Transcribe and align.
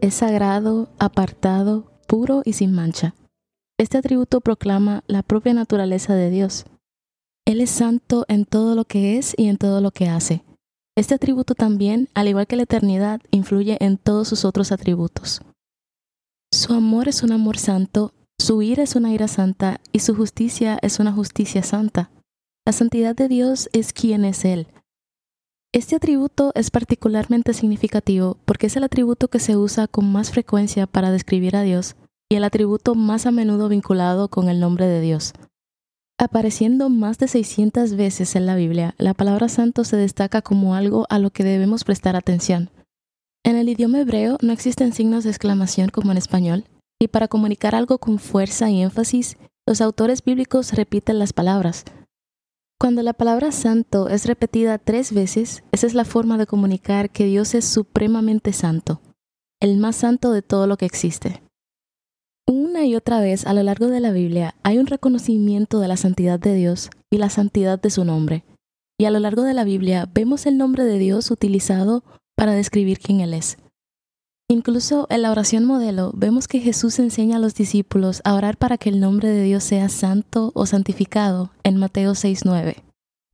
es 0.00 0.14
sagrado, 0.14 0.88
apartado, 0.98 1.90
puro 2.06 2.42
y 2.44 2.54
sin 2.54 2.72
mancha. 2.72 3.14
Este 3.78 3.98
atributo 3.98 4.40
proclama 4.40 5.04
la 5.06 5.22
propia 5.22 5.54
naturaleza 5.54 6.14
de 6.14 6.30
Dios. 6.30 6.66
Él 7.46 7.60
es 7.60 7.70
santo 7.70 8.24
en 8.28 8.44
todo 8.44 8.74
lo 8.74 8.84
que 8.84 9.18
es 9.18 9.34
y 9.36 9.48
en 9.48 9.56
todo 9.56 9.80
lo 9.80 9.90
que 9.90 10.08
hace. 10.08 10.42
Este 10.96 11.14
atributo 11.14 11.54
también, 11.54 12.08
al 12.14 12.28
igual 12.28 12.46
que 12.46 12.56
la 12.56 12.64
eternidad, 12.64 13.20
influye 13.30 13.76
en 13.80 13.98
todos 13.98 14.28
sus 14.28 14.44
otros 14.44 14.72
atributos. 14.72 15.42
Su 16.52 16.72
amor 16.72 17.08
es 17.08 17.22
un 17.22 17.30
amor 17.30 17.56
santo, 17.58 18.12
su 18.38 18.62
ira 18.62 18.82
es 18.82 18.96
una 18.96 19.12
ira 19.12 19.28
santa 19.28 19.80
y 19.92 20.00
su 20.00 20.14
justicia 20.16 20.78
es 20.82 20.98
una 20.98 21.12
justicia 21.12 21.62
santa. 21.62 22.10
La 22.66 22.72
santidad 22.72 23.14
de 23.14 23.28
Dios 23.28 23.68
es 23.72 23.92
quien 23.92 24.24
es 24.24 24.44
Él, 24.44 24.66
este 25.78 25.96
atributo 25.96 26.52
es 26.54 26.70
particularmente 26.70 27.54
significativo 27.54 28.36
porque 28.44 28.66
es 28.66 28.76
el 28.76 28.84
atributo 28.84 29.28
que 29.28 29.38
se 29.38 29.56
usa 29.56 29.86
con 29.86 30.10
más 30.10 30.30
frecuencia 30.30 30.86
para 30.86 31.10
describir 31.10 31.56
a 31.56 31.62
Dios 31.62 31.96
y 32.28 32.36
el 32.36 32.44
atributo 32.44 32.94
más 32.94 33.26
a 33.26 33.30
menudo 33.30 33.68
vinculado 33.68 34.28
con 34.28 34.48
el 34.48 34.60
nombre 34.60 34.86
de 34.86 35.00
Dios. 35.00 35.32
Apareciendo 36.18 36.88
más 36.90 37.18
de 37.18 37.28
600 37.28 37.94
veces 37.94 38.34
en 38.34 38.44
la 38.44 38.56
Biblia, 38.56 38.94
la 38.98 39.14
palabra 39.14 39.48
santo 39.48 39.84
se 39.84 39.96
destaca 39.96 40.42
como 40.42 40.74
algo 40.74 41.06
a 41.10 41.18
lo 41.18 41.30
que 41.30 41.44
debemos 41.44 41.84
prestar 41.84 42.16
atención. 42.16 42.70
En 43.44 43.56
el 43.56 43.68
idioma 43.68 44.00
hebreo 44.00 44.36
no 44.42 44.52
existen 44.52 44.92
signos 44.92 45.22
de 45.22 45.30
exclamación 45.30 45.90
como 45.90 46.10
en 46.10 46.18
español, 46.18 46.64
y 47.00 47.06
para 47.06 47.28
comunicar 47.28 47.76
algo 47.76 47.98
con 47.98 48.18
fuerza 48.18 48.68
y 48.68 48.82
énfasis, 48.82 49.36
los 49.64 49.80
autores 49.80 50.24
bíblicos 50.24 50.72
repiten 50.72 51.20
las 51.20 51.32
palabras, 51.32 51.84
cuando 52.78 53.02
la 53.02 53.12
palabra 53.12 53.50
santo 53.50 54.08
es 54.08 54.26
repetida 54.26 54.78
tres 54.78 55.12
veces, 55.12 55.64
esa 55.72 55.86
es 55.86 55.94
la 55.94 56.04
forma 56.04 56.38
de 56.38 56.46
comunicar 56.46 57.10
que 57.10 57.26
Dios 57.26 57.54
es 57.54 57.64
supremamente 57.64 58.52
santo, 58.52 59.00
el 59.60 59.78
más 59.78 59.96
santo 59.96 60.30
de 60.30 60.42
todo 60.42 60.68
lo 60.68 60.76
que 60.76 60.86
existe. 60.86 61.42
Una 62.46 62.86
y 62.86 62.94
otra 62.94 63.20
vez 63.20 63.46
a 63.46 63.52
lo 63.52 63.62
largo 63.62 63.88
de 63.88 64.00
la 64.00 64.12
Biblia 64.12 64.54
hay 64.62 64.78
un 64.78 64.86
reconocimiento 64.86 65.80
de 65.80 65.88
la 65.88 65.96
santidad 65.96 66.38
de 66.38 66.54
Dios 66.54 66.88
y 67.10 67.18
la 67.18 67.30
santidad 67.30 67.80
de 67.80 67.90
su 67.90 68.04
nombre. 68.04 68.44
Y 68.98 69.04
a 69.04 69.10
lo 69.10 69.18
largo 69.18 69.42
de 69.42 69.54
la 69.54 69.64
Biblia 69.64 70.08
vemos 70.14 70.46
el 70.46 70.56
nombre 70.56 70.84
de 70.84 70.98
Dios 70.98 71.30
utilizado 71.30 72.04
para 72.36 72.52
describir 72.52 73.00
quién 73.00 73.20
Él 73.20 73.34
es. 73.34 73.58
Incluso 74.50 75.06
en 75.10 75.20
la 75.20 75.30
oración 75.30 75.66
modelo 75.66 76.10
vemos 76.14 76.48
que 76.48 76.60
Jesús 76.60 76.98
enseña 76.98 77.36
a 77.36 77.38
los 77.38 77.54
discípulos 77.54 78.22
a 78.24 78.34
orar 78.34 78.56
para 78.56 78.78
que 78.78 78.88
el 78.88 78.98
nombre 78.98 79.28
de 79.28 79.42
Dios 79.42 79.62
sea 79.62 79.90
santo 79.90 80.52
o 80.54 80.64
santificado 80.64 81.50
en 81.64 81.76
Mateo 81.76 82.12
6.9. 82.12 82.76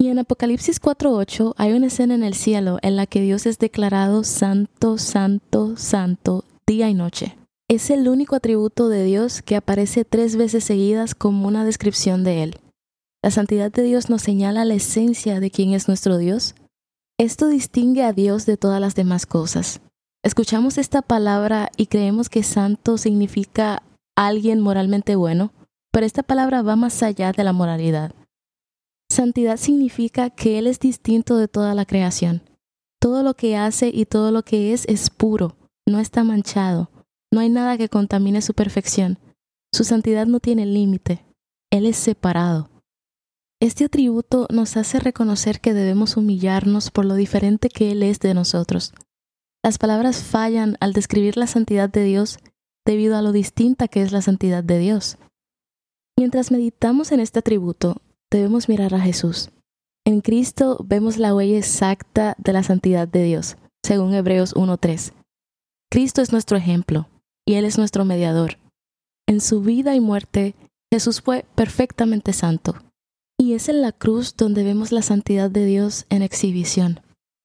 Y 0.00 0.08
en 0.08 0.18
Apocalipsis 0.18 0.82
4.8 0.82 1.54
hay 1.56 1.72
una 1.72 1.86
escena 1.86 2.16
en 2.16 2.24
el 2.24 2.34
cielo 2.34 2.78
en 2.82 2.96
la 2.96 3.06
que 3.06 3.20
Dios 3.20 3.46
es 3.46 3.60
declarado 3.60 4.24
santo, 4.24 4.98
santo, 4.98 5.76
santo, 5.76 6.44
día 6.66 6.88
y 6.88 6.94
noche. 6.94 7.36
Es 7.70 7.90
el 7.90 8.08
único 8.08 8.34
atributo 8.34 8.88
de 8.88 9.04
Dios 9.04 9.40
que 9.40 9.54
aparece 9.54 10.04
tres 10.04 10.34
veces 10.34 10.64
seguidas 10.64 11.14
como 11.14 11.46
una 11.46 11.64
descripción 11.64 12.24
de 12.24 12.42
Él. 12.42 12.58
La 13.22 13.30
santidad 13.30 13.70
de 13.70 13.84
Dios 13.84 14.10
nos 14.10 14.22
señala 14.22 14.64
la 14.64 14.74
esencia 14.74 15.38
de 15.38 15.52
quién 15.52 15.74
es 15.74 15.86
nuestro 15.86 16.18
Dios. 16.18 16.56
Esto 17.18 17.46
distingue 17.46 18.02
a 18.02 18.12
Dios 18.12 18.46
de 18.46 18.56
todas 18.56 18.80
las 18.80 18.96
demás 18.96 19.26
cosas. 19.26 19.80
Escuchamos 20.24 20.78
esta 20.78 21.02
palabra 21.02 21.70
y 21.76 21.84
creemos 21.84 22.30
que 22.30 22.42
santo 22.42 22.96
significa 22.96 23.82
alguien 24.16 24.58
moralmente 24.58 25.16
bueno, 25.16 25.52
pero 25.92 26.06
esta 26.06 26.22
palabra 26.22 26.62
va 26.62 26.76
más 26.76 27.02
allá 27.02 27.32
de 27.32 27.44
la 27.44 27.52
moralidad. 27.52 28.14
Santidad 29.10 29.58
significa 29.58 30.30
que 30.30 30.58
Él 30.58 30.66
es 30.66 30.80
distinto 30.80 31.36
de 31.36 31.46
toda 31.46 31.74
la 31.74 31.84
creación. 31.84 32.40
Todo 33.02 33.22
lo 33.22 33.34
que 33.34 33.58
hace 33.58 33.90
y 33.92 34.06
todo 34.06 34.32
lo 34.32 34.42
que 34.42 34.72
es 34.72 34.86
es 34.88 35.10
puro, 35.10 35.58
no 35.86 36.00
está 36.00 36.24
manchado, 36.24 36.90
no 37.30 37.40
hay 37.40 37.50
nada 37.50 37.76
que 37.76 37.90
contamine 37.90 38.40
su 38.40 38.54
perfección. 38.54 39.18
Su 39.74 39.84
santidad 39.84 40.26
no 40.26 40.40
tiene 40.40 40.64
límite, 40.64 41.22
Él 41.70 41.84
es 41.84 41.98
separado. 41.98 42.70
Este 43.60 43.84
atributo 43.84 44.46
nos 44.50 44.78
hace 44.78 45.00
reconocer 45.00 45.60
que 45.60 45.74
debemos 45.74 46.16
humillarnos 46.16 46.90
por 46.90 47.04
lo 47.04 47.14
diferente 47.14 47.68
que 47.68 47.92
Él 47.92 48.02
es 48.02 48.20
de 48.20 48.32
nosotros. 48.32 48.94
Las 49.64 49.78
palabras 49.78 50.22
fallan 50.22 50.76
al 50.80 50.92
describir 50.92 51.38
la 51.38 51.46
santidad 51.46 51.88
de 51.88 52.04
Dios 52.04 52.38
debido 52.84 53.16
a 53.16 53.22
lo 53.22 53.32
distinta 53.32 53.88
que 53.88 54.02
es 54.02 54.12
la 54.12 54.20
santidad 54.20 54.62
de 54.62 54.78
Dios. 54.78 55.16
Mientras 56.18 56.50
meditamos 56.50 57.12
en 57.12 57.20
este 57.20 57.38
atributo, 57.38 58.02
debemos 58.30 58.68
mirar 58.68 58.94
a 58.94 59.00
Jesús. 59.00 59.48
En 60.04 60.20
Cristo 60.20 60.76
vemos 60.84 61.16
la 61.16 61.34
huella 61.34 61.56
exacta 61.56 62.36
de 62.36 62.52
la 62.52 62.62
santidad 62.62 63.08
de 63.08 63.22
Dios, 63.22 63.56
según 63.82 64.12
Hebreos 64.12 64.54
1.3. 64.54 65.14
Cristo 65.90 66.20
es 66.20 66.30
nuestro 66.30 66.58
ejemplo 66.58 67.08
y 67.46 67.54
Él 67.54 67.64
es 67.64 67.78
nuestro 67.78 68.04
mediador. 68.04 68.58
En 69.26 69.40
su 69.40 69.62
vida 69.62 69.94
y 69.94 70.00
muerte, 70.00 70.54
Jesús 70.92 71.22
fue 71.22 71.46
perfectamente 71.54 72.34
santo. 72.34 72.74
Y 73.38 73.54
es 73.54 73.70
en 73.70 73.80
la 73.80 73.92
cruz 73.92 74.36
donde 74.36 74.62
vemos 74.62 74.92
la 74.92 75.00
santidad 75.00 75.50
de 75.50 75.64
Dios 75.64 76.04
en 76.10 76.20
exhibición. 76.20 77.00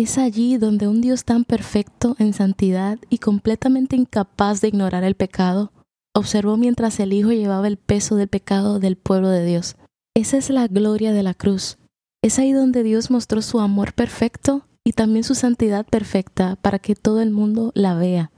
Es 0.00 0.16
allí 0.16 0.56
donde 0.56 0.88
un 0.88 1.02
Dios 1.02 1.26
tan 1.26 1.44
perfecto 1.44 2.16
en 2.18 2.32
santidad 2.32 2.98
y 3.10 3.18
completamente 3.18 3.96
incapaz 3.96 4.62
de 4.62 4.68
ignorar 4.68 5.04
el 5.04 5.14
pecado, 5.14 5.74
observó 6.14 6.56
mientras 6.56 6.98
el 7.00 7.12
Hijo 7.12 7.32
llevaba 7.32 7.68
el 7.68 7.76
peso 7.76 8.16
del 8.16 8.28
pecado 8.28 8.78
del 8.78 8.96
pueblo 8.96 9.28
de 9.28 9.44
Dios. 9.44 9.76
Esa 10.16 10.38
es 10.38 10.48
la 10.48 10.68
gloria 10.68 11.12
de 11.12 11.22
la 11.22 11.34
cruz. 11.34 11.76
Es 12.24 12.38
ahí 12.38 12.52
donde 12.52 12.82
Dios 12.82 13.10
mostró 13.10 13.42
su 13.42 13.60
amor 13.60 13.92
perfecto 13.92 14.66
y 14.84 14.92
también 14.92 15.22
su 15.22 15.34
santidad 15.34 15.84
perfecta 15.84 16.56
para 16.56 16.78
que 16.78 16.94
todo 16.94 17.20
el 17.20 17.30
mundo 17.30 17.70
la 17.74 17.94
vea. 17.94 18.32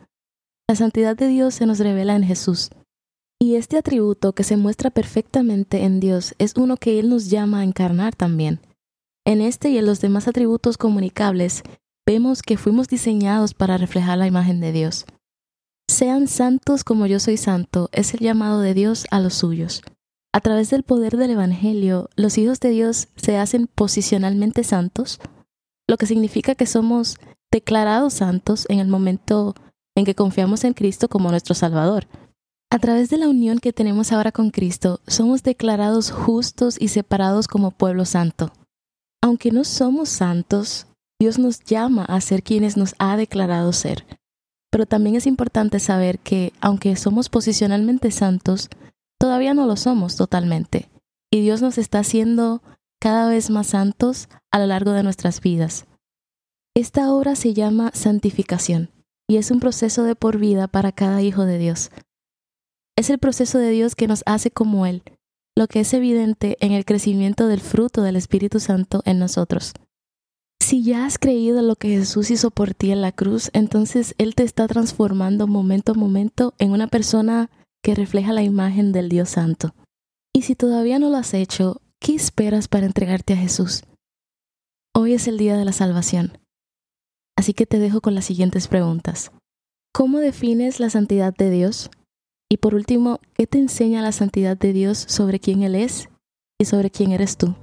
La 0.68 0.74
santidad 0.74 1.16
de 1.16 1.28
Dios 1.28 1.54
se 1.54 1.66
nos 1.66 1.78
revela 1.78 2.16
en 2.16 2.24
Jesús. 2.24 2.70
Y 3.40 3.54
este 3.54 3.78
atributo 3.78 4.32
que 4.32 4.42
se 4.42 4.56
muestra 4.56 4.90
perfectamente 4.90 5.84
en 5.84 6.00
Dios 6.00 6.34
es 6.38 6.54
uno 6.56 6.76
que 6.76 6.98
Él 6.98 7.08
nos 7.08 7.30
llama 7.30 7.60
a 7.60 7.64
encarnar 7.64 8.16
también. 8.16 8.58
En 9.24 9.40
este 9.40 9.70
y 9.70 9.78
en 9.78 9.86
los 9.86 10.00
demás 10.00 10.26
atributos 10.26 10.76
comunicables, 10.76 11.62
vemos 12.04 12.42
que 12.42 12.56
fuimos 12.56 12.88
diseñados 12.88 13.54
para 13.54 13.78
reflejar 13.78 14.18
la 14.18 14.26
imagen 14.26 14.60
de 14.60 14.72
Dios. 14.72 15.04
Sean 15.88 16.26
santos 16.26 16.82
como 16.82 17.06
yo 17.06 17.20
soy 17.20 17.36
santo 17.36 17.88
es 17.92 18.14
el 18.14 18.20
llamado 18.20 18.60
de 18.60 18.74
Dios 18.74 19.06
a 19.12 19.20
los 19.20 19.34
suyos. 19.34 19.82
A 20.34 20.40
través 20.40 20.70
del 20.70 20.82
poder 20.82 21.16
del 21.16 21.30
Evangelio, 21.30 22.08
los 22.16 22.36
hijos 22.36 22.58
de 22.58 22.70
Dios 22.70 23.08
se 23.14 23.36
hacen 23.36 23.68
posicionalmente 23.68 24.64
santos, 24.64 25.20
lo 25.88 25.98
que 25.98 26.06
significa 26.06 26.56
que 26.56 26.66
somos 26.66 27.18
declarados 27.52 28.14
santos 28.14 28.66
en 28.70 28.80
el 28.80 28.88
momento 28.88 29.54
en 29.94 30.04
que 30.04 30.16
confiamos 30.16 30.64
en 30.64 30.72
Cristo 30.72 31.08
como 31.08 31.30
nuestro 31.30 31.54
Salvador. 31.54 32.08
A 32.70 32.78
través 32.80 33.08
de 33.10 33.18
la 33.18 33.28
unión 33.28 33.58
que 33.58 33.72
tenemos 33.72 34.10
ahora 34.10 34.32
con 34.32 34.50
Cristo, 34.50 35.00
somos 35.06 35.44
declarados 35.44 36.10
justos 36.10 36.76
y 36.80 36.88
separados 36.88 37.46
como 37.46 37.70
pueblo 37.70 38.04
santo 38.04 38.52
aunque 39.22 39.50
no 39.50 39.64
somos 39.64 40.08
santos, 40.08 40.86
Dios 41.20 41.38
nos 41.38 41.60
llama 41.64 42.04
a 42.04 42.20
ser 42.20 42.42
quienes 42.42 42.76
nos 42.76 42.94
ha 42.98 43.16
declarado 43.16 43.72
ser. 43.72 44.04
Pero 44.70 44.86
también 44.86 45.14
es 45.16 45.26
importante 45.26 45.78
saber 45.78 46.18
que, 46.18 46.52
aunque 46.60 46.96
somos 46.96 47.28
posicionalmente 47.28 48.10
santos, 48.10 48.68
todavía 49.20 49.54
no 49.54 49.66
lo 49.66 49.76
somos 49.76 50.16
totalmente. 50.16 50.90
Y 51.30 51.40
Dios 51.40 51.62
nos 51.62 51.78
está 51.78 52.00
haciendo 52.00 52.62
cada 53.00 53.28
vez 53.28 53.50
más 53.50 53.68
santos 53.68 54.28
a 54.50 54.58
lo 54.58 54.66
largo 54.66 54.92
de 54.92 55.02
nuestras 55.02 55.40
vidas. 55.40 55.86
Esta 56.74 57.12
obra 57.12 57.36
se 57.36 57.54
llama 57.54 57.90
santificación 57.94 58.90
y 59.28 59.36
es 59.36 59.50
un 59.50 59.60
proceso 59.60 60.04
de 60.04 60.16
por 60.16 60.38
vida 60.38 60.68
para 60.68 60.90
cada 60.90 61.22
hijo 61.22 61.44
de 61.44 61.58
Dios. 61.58 61.90
Es 62.96 63.10
el 63.10 63.18
proceso 63.18 63.58
de 63.58 63.70
Dios 63.70 63.94
que 63.94 64.08
nos 64.08 64.22
hace 64.26 64.50
como 64.50 64.86
Él, 64.86 65.02
lo 65.56 65.66
que 65.66 65.80
es 65.80 65.92
evidente 65.94 66.56
en 66.60 66.72
el 66.72 66.84
crecimiento 66.84 67.46
del 67.46 67.60
fruto 67.60 68.02
del 68.02 68.16
Espíritu 68.16 68.60
Santo 68.60 69.02
en 69.04 69.18
nosotros. 69.18 69.72
Si 70.60 70.82
ya 70.82 71.04
has 71.04 71.18
creído 71.18 71.60
lo 71.60 71.76
que 71.76 71.88
Jesús 71.88 72.30
hizo 72.30 72.50
por 72.50 72.72
ti 72.72 72.92
en 72.92 73.02
la 73.02 73.12
cruz, 73.12 73.50
entonces 73.52 74.14
Él 74.18 74.34
te 74.34 74.44
está 74.44 74.66
transformando 74.68 75.46
momento 75.46 75.92
a 75.92 75.94
momento 75.96 76.54
en 76.58 76.70
una 76.72 76.86
persona 76.86 77.50
que 77.82 77.94
refleja 77.94 78.32
la 78.32 78.42
imagen 78.42 78.92
del 78.92 79.08
Dios 79.08 79.30
Santo. 79.30 79.74
Y 80.32 80.42
si 80.42 80.54
todavía 80.54 80.98
no 80.98 81.10
lo 81.10 81.16
has 81.16 81.34
hecho, 81.34 81.80
¿qué 82.00 82.14
esperas 82.14 82.68
para 82.68 82.86
entregarte 82.86 83.34
a 83.34 83.36
Jesús? 83.36 83.82
Hoy 84.94 85.14
es 85.14 85.26
el 85.26 85.36
día 85.36 85.56
de 85.56 85.64
la 85.64 85.72
salvación. 85.72 86.38
Así 87.36 87.54
que 87.54 87.66
te 87.66 87.78
dejo 87.78 88.00
con 88.00 88.14
las 88.14 88.24
siguientes 88.24 88.68
preguntas. 88.68 89.32
¿Cómo 89.92 90.18
defines 90.20 90.80
la 90.80 90.90
santidad 90.90 91.34
de 91.34 91.50
Dios? 91.50 91.90
Y 92.52 92.58
por 92.58 92.74
último, 92.74 93.18
¿qué 93.32 93.46
te 93.46 93.56
enseña 93.56 94.02
la 94.02 94.12
santidad 94.12 94.58
de 94.58 94.74
Dios 94.74 95.02
sobre 95.08 95.40
quién 95.40 95.62
Él 95.62 95.74
es 95.74 96.10
y 96.60 96.66
sobre 96.66 96.90
quién 96.90 97.12
eres 97.12 97.38
tú? 97.38 97.54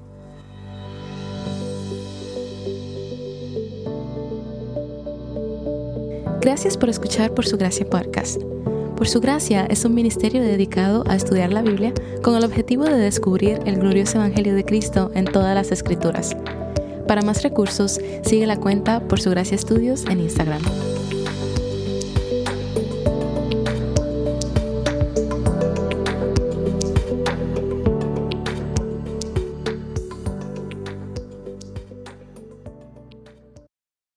Gracias 6.42 6.76
por 6.76 6.90
escuchar 6.90 7.36
Por 7.36 7.46
Su 7.46 7.56
Gracia 7.58 7.88
Podcast. 7.88 8.42
Por 8.98 9.08
Su 9.08 9.22
Gracia 9.22 9.68
es 9.68 9.86
un 9.86 9.94
ministerio 9.94 10.42
dedicado 10.42 11.04
a 11.08 11.16
estudiar 11.16 11.54
la 11.54 11.62
Biblia 11.62 11.94
con 12.24 12.36
el 12.36 12.44
objetivo 12.44 12.86
de 12.86 12.98
descubrir 12.98 13.60
el 13.68 13.78
glorioso 13.78 14.18
Evangelio 14.18 14.56
de 14.56 14.66
Cristo 14.66 15.12
en 15.14 15.26
todas 15.26 15.54
las 15.54 15.72
Escrituras. 15.72 16.36
Para 17.08 17.22
más 17.22 17.44
recursos, 17.44 18.02
sigue 18.24 18.48
la 18.48 18.58
cuenta 18.58 19.08
Por 19.08 19.22
Su 19.22 19.30
Gracia 19.30 19.54
Estudios 19.54 20.06
en 20.08 20.22
Instagram. 20.22 20.64